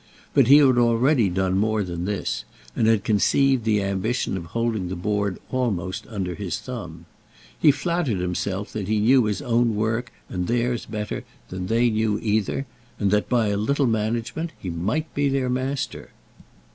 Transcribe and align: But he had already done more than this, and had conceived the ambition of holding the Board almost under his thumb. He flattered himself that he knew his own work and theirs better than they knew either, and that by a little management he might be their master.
But 0.33 0.47
he 0.47 0.57
had 0.57 0.79
already 0.79 1.29
done 1.29 1.59
more 1.59 1.83
than 1.83 2.05
this, 2.05 2.43
and 2.75 2.87
had 2.87 3.03
conceived 3.03 3.65
the 3.65 3.83
ambition 3.83 4.35
of 4.35 4.45
holding 4.45 4.87
the 4.89 4.95
Board 4.95 5.37
almost 5.51 6.07
under 6.09 6.33
his 6.33 6.57
thumb. 6.57 7.05
He 7.59 7.69
flattered 7.69 8.17
himself 8.19 8.73
that 8.73 8.87
he 8.87 8.99
knew 8.99 9.25
his 9.25 9.43
own 9.43 9.75
work 9.75 10.11
and 10.27 10.47
theirs 10.47 10.87
better 10.87 11.23
than 11.49 11.67
they 11.67 11.91
knew 11.91 12.17
either, 12.19 12.65
and 12.97 13.11
that 13.11 13.29
by 13.29 13.49
a 13.49 13.57
little 13.57 13.85
management 13.85 14.53
he 14.57 14.71
might 14.71 15.13
be 15.13 15.29
their 15.29 15.51
master. 15.51 16.09